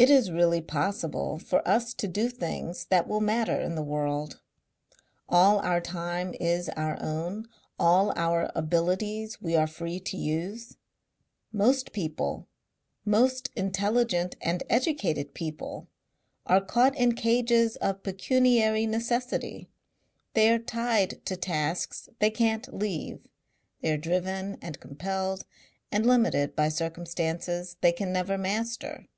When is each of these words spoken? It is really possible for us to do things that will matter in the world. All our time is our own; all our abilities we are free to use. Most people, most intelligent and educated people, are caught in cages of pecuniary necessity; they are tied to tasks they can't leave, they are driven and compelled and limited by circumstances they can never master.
It 0.00 0.10
is 0.10 0.30
really 0.30 0.60
possible 0.60 1.40
for 1.40 1.66
us 1.66 1.92
to 1.94 2.06
do 2.06 2.28
things 2.28 2.84
that 2.84 3.08
will 3.08 3.20
matter 3.20 3.58
in 3.60 3.74
the 3.74 3.82
world. 3.82 4.40
All 5.28 5.58
our 5.58 5.80
time 5.80 6.34
is 6.38 6.68
our 6.68 6.96
own; 7.02 7.48
all 7.80 8.12
our 8.14 8.48
abilities 8.54 9.42
we 9.42 9.56
are 9.56 9.66
free 9.66 9.98
to 9.98 10.16
use. 10.16 10.76
Most 11.52 11.92
people, 11.92 12.46
most 13.04 13.50
intelligent 13.56 14.36
and 14.40 14.62
educated 14.70 15.34
people, 15.34 15.88
are 16.46 16.64
caught 16.64 16.96
in 16.96 17.16
cages 17.16 17.74
of 17.78 18.04
pecuniary 18.04 18.86
necessity; 18.86 19.68
they 20.32 20.48
are 20.52 20.60
tied 20.60 21.26
to 21.26 21.34
tasks 21.36 22.08
they 22.20 22.30
can't 22.30 22.72
leave, 22.72 23.26
they 23.80 23.90
are 23.90 23.96
driven 23.96 24.58
and 24.62 24.78
compelled 24.78 25.44
and 25.90 26.06
limited 26.06 26.54
by 26.54 26.68
circumstances 26.68 27.76
they 27.80 27.90
can 27.90 28.12
never 28.12 28.38
master. 28.38 29.08